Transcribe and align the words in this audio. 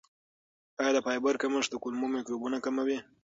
آیا 0.81 0.91
د 0.95 0.99
فایبر 1.05 1.35
کمښت 1.41 1.69
د 1.71 1.75
کولمو 1.83 2.07
میکروبونه 2.15 2.57
کموي؟ 2.65 2.97